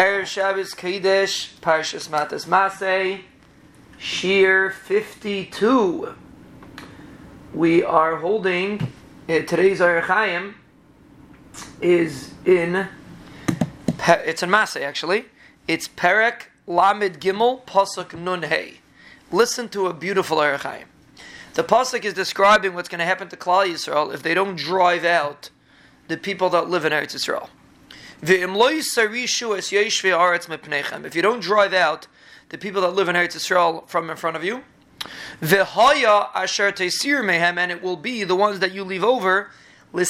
Erev 0.00 0.24
Shabbos 0.24 0.72
Kodesh, 0.72 1.50
Parshas 1.60 2.08
Matas 2.08 2.46
Masei, 2.46 3.20
Shiur 3.98 4.72
52. 4.72 6.14
We 7.52 7.84
are 7.84 8.16
holding, 8.16 8.80
uh, 9.28 9.40
today's 9.40 9.82
Ohr 9.82 10.00
HaChaim 10.00 10.54
is 11.82 12.32
in, 12.46 12.88
it's 14.08 14.42
in 14.42 14.48
Masei 14.48 14.80
actually. 14.80 15.26
It's 15.68 15.86
Perek 15.86 16.44
Lamed 16.66 17.20
Gimel 17.20 17.62
Pasuk 17.66 18.18
Nun 18.18 18.44
Hey. 18.44 18.78
Listen 19.30 19.68
to 19.68 19.86
a 19.86 19.92
beautiful 19.92 20.38
Ohr 20.38 20.56
HaChaim. 20.56 20.84
The 21.52 21.62
Pasuk 21.62 22.06
is 22.06 22.14
describing 22.14 22.72
what's 22.72 22.88
going 22.88 23.00
to 23.00 23.04
happen 23.04 23.28
to 23.28 23.36
Klal 23.36 23.68
Yisrael 23.68 24.14
if 24.14 24.22
they 24.22 24.32
don't 24.32 24.56
drive 24.56 25.04
out 25.04 25.50
the 26.08 26.16
people 26.16 26.48
that 26.48 26.70
live 26.70 26.86
in 26.86 26.92
Eretz 26.92 27.14
Yisrael. 27.14 27.50
If 28.22 28.28
you 31.14 31.22
don't 31.22 31.40
drive 31.40 31.72
out 31.72 32.06
the 32.50 32.58
people 32.58 32.82
that 32.82 32.90
live 32.90 33.08
in 33.08 33.16
Eretz 33.16 33.34
Yisrael 33.34 33.88
from 33.88 34.10
in 34.10 34.16
front 34.16 34.36
of 34.36 34.44
you, 34.44 34.62
and 37.58 37.72
it 37.72 37.82
will 37.82 37.96
be 37.96 38.24
the 38.24 38.36
ones 38.36 38.58
that 38.58 38.72
you 38.72 38.84
leave 38.84 39.02
over. 39.02 39.50
They 39.92 40.04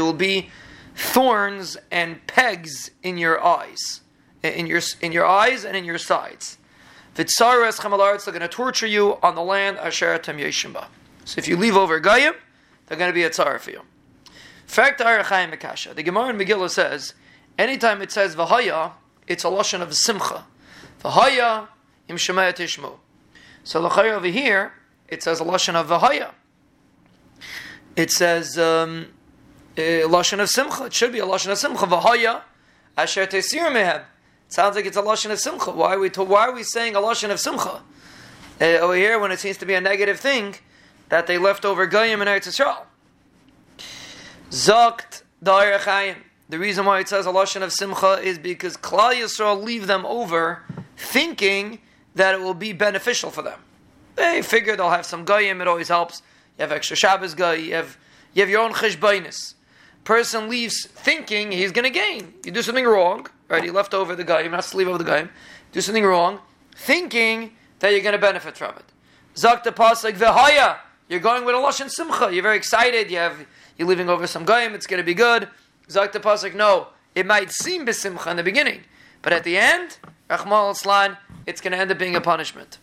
will 0.00 0.12
be 0.12 0.50
thorns 0.94 1.76
and 1.90 2.26
pegs 2.26 2.90
in 3.02 3.16
your 3.16 3.42
eyes, 3.44 4.02
in 4.42 4.66
your 4.66 4.80
in 5.00 5.12
your 5.12 5.24
eyes 5.24 5.64
and 5.64 5.76
in 5.76 5.84
your 5.84 5.98
sides. 5.98 6.58
They're 7.14 7.24
going 7.24 8.40
to 8.40 8.48
torture 8.48 8.86
you 8.86 9.18
on 9.22 9.34
the 9.34 9.42
land 9.42 9.78
So 11.24 11.38
if 11.38 11.46
you 11.46 11.56
leave 11.56 11.76
over 11.76 12.00
Goyim, 12.00 12.34
they're 12.86 12.98
going 12.98 13.10
to 13.10 13.14
be 13.14 13.22
a 13.22 13.30
tzara 13.30 13.60
for 13.60 13.70
you. 13.70 13.82
Fact 14.66 15.00
Ohr 15.00 15.22
HaChaim 15.22 15.52
Mekasha. 15.52 15.94
The 15.94 16.02
Gemara 16.02 16.30
in 16.30 16.38
Megillah 16.38 16.70
says, 16.70 17.14
anytime 17.58 18.02
it 18.02 18.10
says 18.10 18.34
Vahaya, 18.34 18.92
it's 19.26 19.44
a 19.44 19.48
lashon 19.48 19.80
of 19.80 19.94
simcha. 19.94 20.44
Vahaya 21.02 21.68
im 22.08 22.16
shemaya 22.16 22.54
tishmu. 22.54 22.96
So 23.64 23.86
Lachaya 23.88 24.12
over 24.12 24.26
here, 24.26 24.72
it 25.08 25.22
says 25.22 25.40
a 25.40 25.44
lashon 25.44 25.74
of 25.74 25.88
Vahaya. 25.88 26.30
It 27.96 28.10
says 28.10 28.58
um, 28.58 29.08
a 29.76 30.02
lashon 30.02 30.40
of 30.40 30.48
simcha. 30.48 30.84
It 30.86 30.94
should 30.94 31.12
be 31.12 31.18
a 31.18 31.26
lashon 31.26 31.50
of 31.50 31.58
simcha. 31.58 31.86
Vahaya 31.86 32.42
asher 32.96 33.26
tesir 33.26 33.70
mehem. 33.70 34.02
Sounds 34.48 34.76
like 34.76 34.86
it's 34.86 34.96
a 34.96 35.02
lashon 35.02 35.30
of 35.30 35.40
simcha. 35.40 35.70
Why 35.70 35.94
are 35.94 35.98
we, 35.98 36.08
why 36.08 36.48
are 36.48 36.52
we 36.52 36.62
saying 36.62 36.96
a 36.96 37.00
lashon 37.00 37.30
of 37.30 37.40
simcha? 37.40 37.82
Uh, 38.60 38.64
over 38.64 38.94
here, 38.94 39.18
when 39.18 39.32
it 39.32 39.40
seems 39.40 39.56
to 39.58 39.66
be 39.66 39.74
a 39.74 39.80
negative 39.80 40.20
thing, 40.20 40.54
that 41.08 41.26
they 41.26 41.38
left 41.38 41.64
over 41.64 41.86
Goyim 41.86 42.20
and 42.20 42.28
Eretz 42.28 42.48
Yisrael. 42.48 42.84
Zokt. 44.52 45.22
The 45.40 46.58
reason 46.58 46.84
why 46.84 47.00
it 47.00 47.08
says 47.08 47.26
a 47.26 47.30
lashon 47.30 47.62
of 47.62 47.72
simcha 47.72 48.20
is 48.22 48.38
because 48.38 48.76
Klal 48.76 49.14
Yisrael 49.14 49.60
leave 49.60 49.86
them 49.86 50.04
over, 50.04 50.62
thinking 50.96 51.80
that 52.14 52.34
it 52.34 52.40
will 52.42 52.52
be 52.54 52.74
beneficial 52.74 53.30
for 53.30 53.40
them. 53.40 53.58
They 54.14 54.42
figure 54.42 54.76
they'll 54.76 54.90
have 54.90 55.06
some 55.06 55.24
goyim. 55.24 55.62
It 55.62 55.68
always 55.68 55.88
helps. 55.88 56.20
You 56.58 56.62
have 56.62 56.72
extra 56.72 56.96
Shabbos 56.96 57.34
guy. 57.34 57.54
You 57.54 57.74
have 57.74 57.96
you 58.34 58.42
have 58.42 58.50
your 58.50 58.60
own 58.60 58.74
cheshbainis. 58.74 59.54
Person 60.04 60.50
leaves 60.50 60.86
thinking 60.86 61.50
he's 61.50 61.72
going 61.72 61.84
to 61.84 61.90
gain. 61.90 62.34
You 62.44 62.52
do 62.52 62.60
something 62.60 62.84
wrong, 62.84 63.26
right? 63.48 63.64
You 63.64 63.72
left 63.72 63.94
over 63.94 64.14
the 64.14 64.24
guy. 64.24 64.42
You 64.42 64.50
must 64.50 64.74
leave 64.74 64.88
over 64.88 64.98
the 64.98 65.04
guy. 65.04 65.28
Do 65.72 65.80
something 65.80 66.04
wrong, 66.04 66.40
thinking 66.76 67.52
that 67.78 67.92
you're 67.92 68.02
going 68.02 68.12
to 68.12 68.18
benefit 68.18 68.58
from 68.58 68.74
it. 68.76 68.84
Zok 69.34 69.62
the 69.62 69.72
pasuk 69.72 70.12
v'haya. 70.12 70.76
You're 71.08 71.20
going 71.20 71.44
with 71.44 71.54
a 71.54 71.58
lashon 71.58 71.90
simcha. 71.90 72.30
You're 72.32 72.42
very 72.42 72.56
excited. 72.56 73.10
You 73.10 73.18
have 73.18 73.46
you're 73.76 73.88
leaving 73.88 74.08
over 74.08 74.26
some 74.26 74.44
goyim, 74.44 74.74
it's 74.74 74.86
going 74.86 74.98
to 74.98 75.04
be 75.04 75.14
good. 75.14 75.48
Zak 75.90 76.12
the 76.12 76.20
pasuk, 76.20 76.54
no, 76.54 76.88
it 77.14 77.26
might 77.26 77.50
seem 77.50 77.86
besimcha 77.86 78.30
in 78.30 78.36
the 78.36 78.42
beginning, 78.42 78.82
but 79.20 79.32
at 79.32 79.44
the 79.44 79.56
end, 79.56 79.98
Rachmana 80.30 80.72
litzlan, 80.72 81.18
it's 81.46 81.60
going 81.60 81.72
to 81.72 81.78
end 81.78 81.90
up 81.90 81.98
being 81.98 82.16
a 82.16 82.20
punishment. 82.20 82.78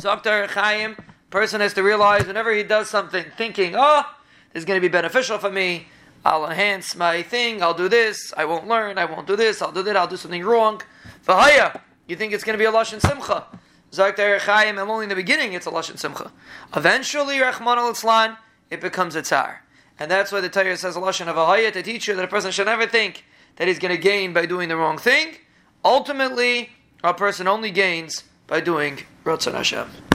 Zak 0.00 0.24
Chaim, 0.24 0.96
person 1.34 1.60
has 1.60 1.74
to 1.74 1.82
realize 1.82 2.26
whenever 2.26 2.54
he 2.54 2.62
does 2.62 2.88
something, 2.88 3.24
thinking, 3.36 3.74
oh, 3.76 4.04
this 4.52 4.60
is 4.60 4.64
going 4.64 4.76
to 4.76 4.80
be 4.80 4.92
beneficial 4.92 5.36
for 5.36 5.50
me. 5.50 5.88
I'll 6.24 6.46
enhance 6.46 6.94
my 6.94 7.22
thing. 7.22 7.60
I'll 7.60 7.74
do 7.74 7.88
this. 7.88 8.32
I 8.36 8.44
won't 8.44 8.68
learn. 8.68 8.98
I 8.98 9.04
won't 9.04 9.26
do 9.26 9.34
this. 9.34 9.60
I'll 9.60 9.72
do 9.72 9.82
that. 9.82 9.96
I'll 9.96 10.06
do 10.06 10.16
something 10.16 10.44
wrong. 10.44 10.80
V'haya, 11.26 11.80
you 12.06 12.14
think 12.14 12.32
it's 12.32 12.44
going 12.44 12.56
to 12.56 12.62
be 12.62 12.66
a 12.66 12.70
lashon 12.70 13.00
simcha? 13.00 13.46
Zak 13.92 14.16
Chaim, 14.16 14.78
and 14.78 14.88
only 14.88 15.06
in 15.06 15.08
the 15.08 15.16
beginning 15.16 15.54
it's 15.54 15.66
a 15.66 15.70
lashon 15.70 15.98
simcha. 15.98 16.30
Eventually, 16.76 17.38
Rachman 17.38 17.78
al 17.78 18.36
it 18.70 18.80
becomes 18.80 19.16
a 19.16 19.22
tzar. 19.22 19.63
And 19.98 20.10
that's 20.10 20.32
why 20.32 20.40
the 20.40 20.48
Torah 20.48 20.76
says 20.76 20.96
lashon 20.96 21.28
of 21.28 21.36
a 21.36 21.70
to 21.70 21.82
teach 21.82 22.08
you 22.08 22.14
that 22.16 22.24
a 22.24 22.28
person 22.28 22.50
should 22.50 22.66
never 22.66 22.86
think 22.86 23.24
that 23.56 23.68
he's 23.68 23.78
going 23.78 23.94
to 23.94 24.00
gain 24.00 24.32
by 24.32 24.46
doing 24.46 24.68
the 24.68 24.76
wrong 24.76 24.98
thing. 24.98 25.36
Ultimately, 25.84 26.70
a 27.04 27.14
person 27.14 27.46
only 27.46 27.70
gains 27.70 28.24
by 28.46 28.60
doing 28.60 29.00
Ratzon 29.24 29.54
Hashem. 29.54 29.88